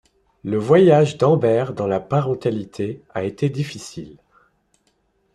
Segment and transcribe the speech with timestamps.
[0.43, 4.17] Le voyage d'Amber dans la parentalité a été difficile.